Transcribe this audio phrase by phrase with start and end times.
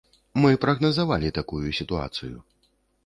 [0.45, 2.37] Мы прагназавалі такую сітуацыю.